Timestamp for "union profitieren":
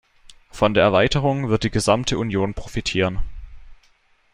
2.17-3.19